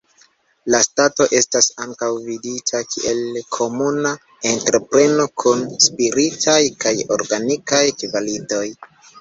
[0.75, 3.21] La stato estas ankaŭ vidita kiel
[3.57, 4.15] komuna
[4.53, 8.67] entrepreno kun spiritaj kaj organikaj kvalitoj.